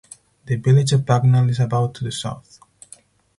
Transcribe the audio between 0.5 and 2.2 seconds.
village of Bagnall is about to the